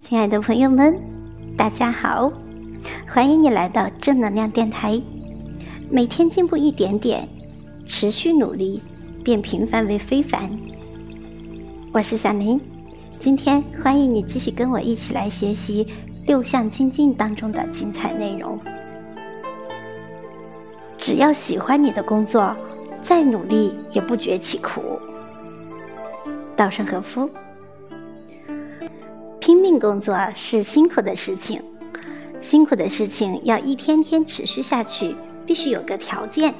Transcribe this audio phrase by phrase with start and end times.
[0.00, 0.98] 亲爱的朋友们，
[1.56, 2.32] 大家好，
[3.08, 5.00] 欢迎你来到正能量电台。
[5.88, 7.28] 每天进步一点点，
[7.86, 8.82] 持续努力，
[9.24, 10.50] 变平凡为非凡。
[11.92, 12.60] 我是小林，
[13.20, 15.86] 今天欢迎你继续跟我一起来学习
[16.26, 18.58] 六项精进当中的精彩内容。
[20.98, 22.56] 只要喜欢你的工作，
[23.04, 24.80] 再努力也不觉其苦。
[26.56, 27.30] 稻盛和夫。
[29.42, 31.60] 拼命工作是辛苦的事情，
[32.40, 36.54] 辛苦的事情要一天天持续下去，必须有个条件，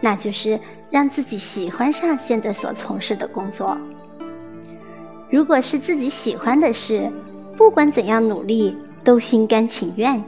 [0.00, 0.58] 那就是
[0.90, 3.78] 让自己喜欢上现在所从事的工作。
[5.30, 7.08] 如果是自己喜欢的事，
[7.56, 10.20] 不管怎样努力都心甘情愿。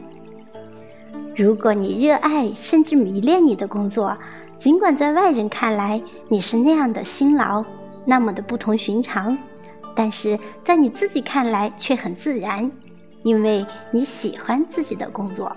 [1.35, 4.17] 如果你热爱甚至迷恋你的工作，
[4.57, 7.65] 尽管在外人看来你是那样的辛劳，
[8.05, 9.37] 那么的不同寻常。
[9.95, 12.71] 但是在你自己看来却很自然，
[13.23, 15.55] 因为你喜欢自己的工作。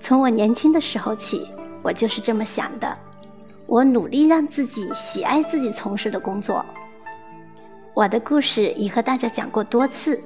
[0.00, 1.48] 从我年轻的时候起，
[1.82, 2.96] 我就是这么想的。
[3.66, 6.64] 我努力让自己喜爱自己从事的工作。
[7.94, 10.22] 我的故事已和大家讲过多次。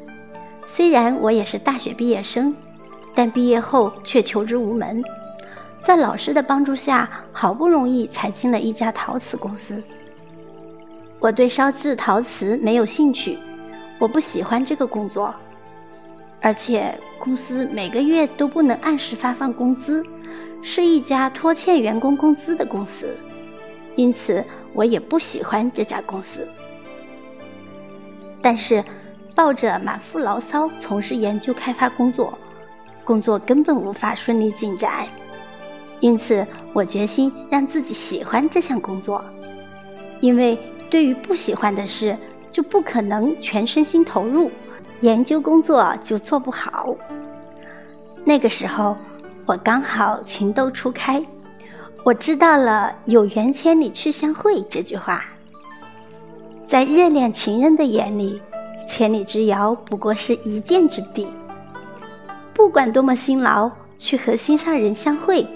[0.66, 2.54] 虽然我也是大学毕业生，
[3.14, 5.02] 但毕业后却求职无门，
[5.82, 9.82] 在老师的帮助下，好不容易才进了一家陶瓷公司。
[11.20, 13.38] 我对烧制陶瓷没有兴趣，
[13.98, 15.34] 我不喜欢这个工作，
[16.40, 20.02] 而且公司每个月都不能按时发放工资，
[20.62, 23.14] 是一家拖欠员工工资的公司，
[23.96, 26.48] 因此我也不喜欢这家公司。
[28.40, 28.82] 但是，
[29.34, 32.32] 抱着满腹牢骚从事研究开发工作，
[33.04, 35.06] 工作根本无法顺利进展，
[36.00, 39.22] 因此我决心让自己喜欢这项工作，
[40.20, 40.58] 因为。
[40.90, 42.16] 对于不喜欢的事，
[42.50, 44.50] 就不可能全身心投入，
[45.00, 46.94] 研究工作就做不好。
[48.24, 48.96] 那个时候，
[49.46, 51.24] 我刚好情窦初开，
[52.04, 55.24] 我知道了“有缘千里去相会”这句话。
[56.66, 58.42] 在热恋情人的眼里，
[58.86, 61.26] 千里之遥不过是一箭之地。
[62.52, 65.46] 不管多么辛劳，去和心上人相会，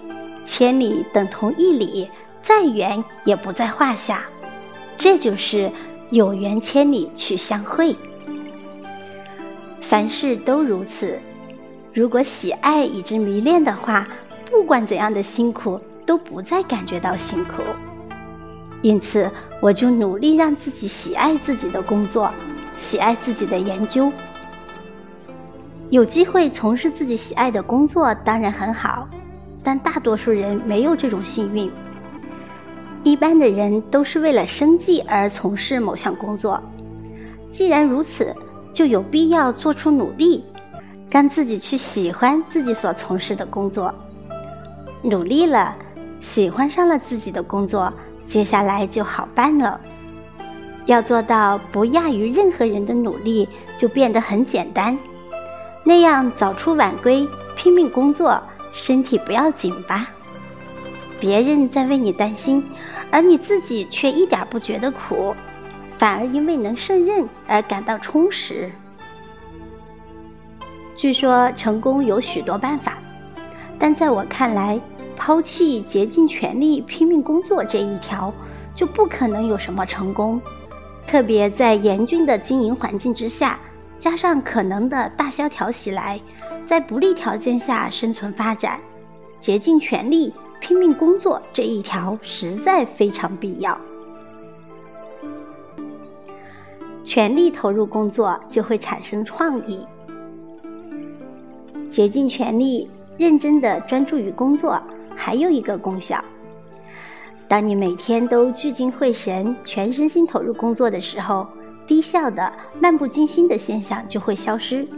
[0.44, 2.09] 千里等同一里，
[2.43, 4.25] 再远也不在话下。
[4.97, 5.71] 这就是
[6.10, 7.94] 有缘千里去相会。
[9.81, 11.19] 凡事都如此，
[11.93, 14.06] 如果喜爱以致迷恋的话，
[14.50, 17.62] 不管怎样的辛苦都不再感觉到辛苦。
[18.82, 22.31] 因此，我就努力让自己喜爱自己的工作，
[22.76, 24.12] 喜爱自己的研究。
[25.91, 29.09] 有机会从事自己喜爱的工作当然很好，
[29.62, 31.71] 但大多数人没有这种幸运。
[33.05, 36.59] 一般的人都是为了生计而从事某项工作，
[37.51, 38.35] 既然如此，
[38.73, 40.43] 就有必要做出努力，
[41.11, 43.95] 让自己去喜欢自己所从事的工作。
[45.03, 45.77] 努力了，
[46.19, 47.93] 喜欢上了自己的工作，
[48.27, 49.79] 接下来就好办了。
[50.87, 54.99] 要做到不亚于任何人的努力，就变得很简单。
[55.85, 58.43] 那样早出晚归，拼命工作，
[58.73, 60.09] 身体不要紧吧？
[61.21, 62.65] 别人在为你担心。
[63.15, 65.37] 而你自己却一点不觉得苦，
[65.97, 68.69] 反而因为能胜任而感到充实。
[70.97, 72.99] 据说成功有许多办法，
[73.79, 74.81] 但在我看来，
[75.17, 78.35] 抛弃竭尽全力拼命工作这一条，
[78.75, 80.43] 就不可能有什么成功。
[81.07, 83.61] 特别在严峻的经营环境之下，
[83.97, 86.21] 加上可能的大萧条袭来，
[86.67, 88.81] 在不利条件下生存发展，
[89.39, 90.33] 竭尽全力。
[90.67, 93.79] 拼命工作这一条实在非常必要，
[97.03, 99.85] 全力投入工作就会产生创意。
[101.91, 102.89] 竭尽全力、
[103.19, 104.81] 认真的专注于工作，
[105.15, 106.25] 还有一个功效：
[107.47, 111.47] 当你每天都聚精会神、全身心投入工作的时候，
[111.87, 114.88] 低效的、漫不经心的现象就会消失。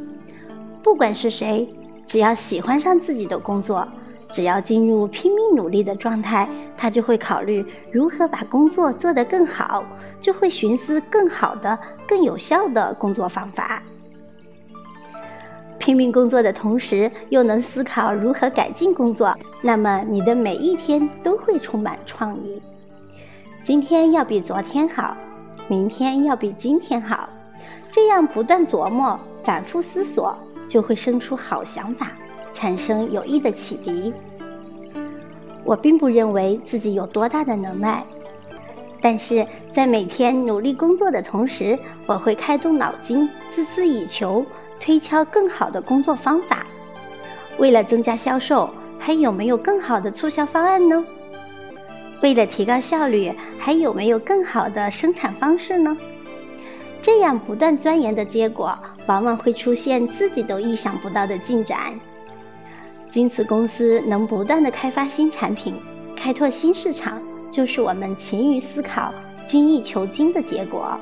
[0.80, 1.68] 不管是谁，
[2.06, 3.84] 只要喜欢上自己的工作。
[4.32, 9.84] 只要进入拼命努力的状态，他就会考虑如何把工作做得更好，
[10.20, 13.82] 就会寻思更好的、更有效的工作方法。
[15.78, 19.32] 拼命工作的同时，又能思考如何改进工作，
[19.62, 22.60] 那么你的每一天都会充满创意。
[23.62, 25.16] 今天要比昨天好，
[25.68, 27.28] 明天要比今天好，
[27.92, 30.36] 这样不断琢磨、反复思索，
[30.66, 32.12] 就会生出好想法。
[32.56, 34.14] 产生有益的启迪。
[35.62, 38.02] 我并不认为自己有多大的能耐，
[39.02, 44.46] 但是在每天努力工作的同时，我会开动脑筋，孜孜以求，
[44.80, 46.64] 推敲更好的工作方法。
[47.58, 51.04] 为了增加销售，还有没有更好的促销方案呢？
[52.22, 55.94] 为了提高效率，还有没有更好的生产方式呢？
[57.02, 58.76] 这样不断钻研的结果，
[59.06, 61.92] 往往会出现自己都意想不到的进展。
[63.08, 65.74] 君瓷公司能不断的开发新产品，
[66.16, 67.20] 开拓新市场。
[67.48, 69.14] 就是我们勤于思考、
[69.46, 70.98] 精益求精的结果。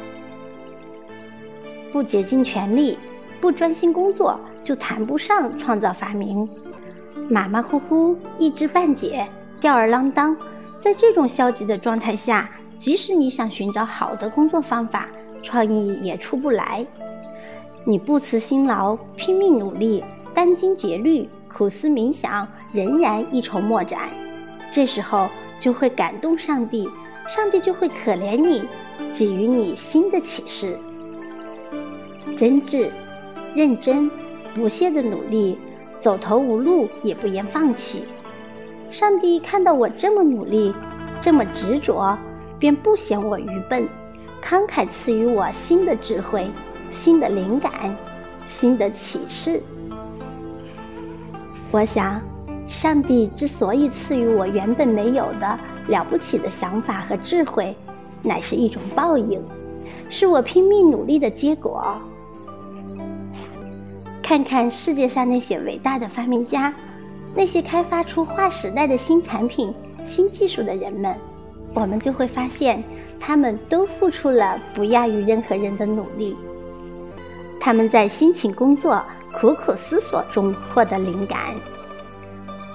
[1.91, 2.97] 不竭尽全力、
[3.41, 6.49] 不专心工作，就谈不上创造发明。
[7.29, 9.27] 马马虎虎、一知半解、
[9.59, 10.37] 吊儿郎当，
[10.79, 12.49] 在这种消极的状态下，
[12.79, 15.09] 即使你想寻找好的工作方法，
[15.43, 16.87] 创意也出不来。
[17.85, 20.05] 你不辞辛劳、拼命努力、
[20.35, 24.11] 殚精竭虑、苦思冥想，仍然一筹莫展。
[24.71, 25.29] 这时候。
[25.56, 26.91] 就会感动上帝，
[27.29, 28.65] 上帝就会可怜你，
[29.15, 30.77] 给予你新的启示。
[32.37, 32.91] 真挚、
[33.55, 34.11] 认真、
[34.53, 35.56] 不懈的努力，
[36.01, 38.03] 走投无路也不言放弃。
[38.91, 40.75] 上帝看到我这么努力，
[41.21, 42.19] 这么执着，
[42.59, 43.89] 便不嫌我愚笨，
[44.43, 46.50] 慷慨赐予我新的智慧、
[46.91, 47.97] 新的灵感、
[48.45, 49.62] 新的启示。
[51.75, 52.23] 我想。
[52.69, 57.76] 上帝之所以赐予我原本没有的了不起的想法和智慧，
[58.23, 59.43] 乃是一种报应，
[60.09, 61.94] 是我拼命努力的结果。
[64.23, 66.73] 看看世界上那些伟大的发明家，
[67.35, 69.75] 那些开发出划时代的新产品、
[70.05, 71.15] 新技术的人们，
[71.75, 72.82] 我们就会发现，
[73.19, 76.37] 他们都付出了不亚于任何人的努力。
[77.61, 79.03] 他们在辛勤工作、
[79.39, 81.39] 苦苦思索中获得灵感。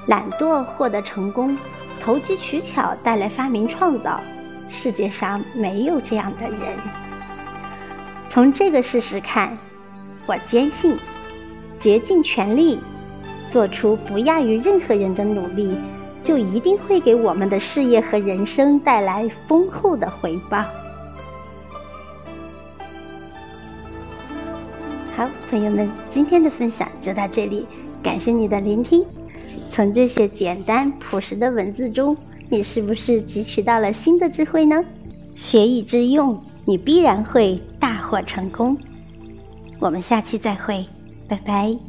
[0.08, 1.58] 懒惰获得成功，
[2.00, 4.20] 投机取巧带来发明创造，
[4.70, 6.60] 世界上没有这样的人。
[8.28, 9.58] 从这个事实看，
[10.26, 10.98] 我坚信，
[11.78, 12.80] 竭尽全力，
[13.50, 15.78] 做出不亚于任何人的努力，
[16.24, 20.64] 就一定会给我们的事业和人生带来丰厚的回报。
[25.50, 27.66] 朋友们，今天的分享就到这里，
[28.04, 29.04] 感谢你的聆听。
[29.72, 32.16] 从这些简单朴实的文字中，
[32.50, 34.84] 你是不是汲取到了新的智慧呢？
[35.36, 38.78] 学以致用，你必然会大获成功。
[39.80, 40.86] 我们下期再会，
[41.28, 41.89] 拜拜。